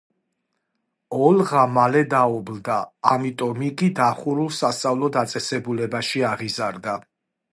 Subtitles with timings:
[1.25, 2.77] ოლღა მალე დაობლდა,
[3.11, 6.99] ამიტომ იგი დახურულ სასწავლო დაწესებულებაში აღიზარდა.